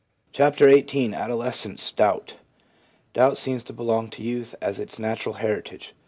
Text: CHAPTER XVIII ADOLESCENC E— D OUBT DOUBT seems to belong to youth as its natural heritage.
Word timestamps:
CHAPTER 0.31 0.67
XVIII 0.67 1.13
ADOLESCENC 1.13 1.79
E— 1.79 1.93
D 1.95 2.01
OUBT 2.03 2.37
DOUBT 3.13 3.37
seems 3.37 3.63
to 3.65 3.71
belong 3.73 4.09
to 4.09 4.23
youth 4.23 4.55
as 4.59 4.79
its 4.79 4.97
natural 4.97 5.35
heritage. 5.35 5.93